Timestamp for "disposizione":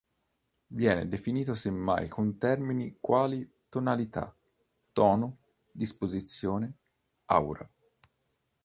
5.73-6.73